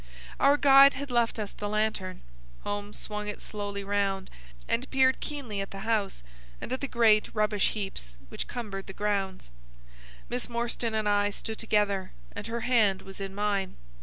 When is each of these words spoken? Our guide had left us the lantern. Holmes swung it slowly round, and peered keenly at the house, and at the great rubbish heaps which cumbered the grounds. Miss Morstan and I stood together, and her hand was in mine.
Our 0.39 0.57
guide 0.57 0.93
had 0.95 1.11
left 1.11 1.37
us 1.37 1.51
the 1.51 1.69
lantern. 1.69 2.21
Holmes 2.63 2.97
swung 2.97 3.27
it 3.27 3.39
slowly 3.39 3.83
round, 3.83 4.31
and 4.67 4.89
peered 4.89 5.19
keenly 5.19 5.61
at 5.61 5.69
the 5.69 5.81
house, 5.81 6.23
and 6.59 6.73
at 6.73 6.81
the 6.81 6.87
great 6.87 7.29
rubbish 7.35 7.73
heaps 7.73 8.15
which 8.29 8.47
cumbered 8.47 8.87
the 8.87 8.93
grounds. 8.93 9.51
Miss 10.27 10.49
Morstan 10.49 10.95
and 10.95 11.07
I 11.07 11.29
stood 11.29 11.59
together, 11.59 12.13
and 12.31 12.47
her 12.47 12.61
hand 12.61 13.03
was 13.03 13.19
in 13.21 13.35
mine. 13.35 13.75